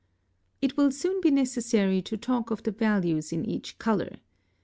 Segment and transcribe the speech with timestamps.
[0.63, 4.15] It will soon be necessary to talk of the values in each color.